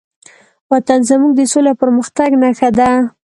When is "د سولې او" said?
1.35-1.79